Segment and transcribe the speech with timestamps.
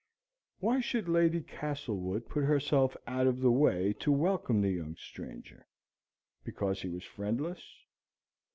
[0.57, 5.67] Why should Lady Castlewood put herself out of the way to welcome the young stranger?
[6.43, 7.61] Because he was friendless?